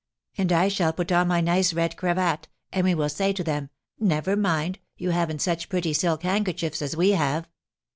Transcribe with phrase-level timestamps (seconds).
[0.35, 3.69] And I shall put on my nice red cravat, and we will say to them,
[3.99, 7.47] 'Never mind, you haven't such pretty silk handkerchiefs as we have!'"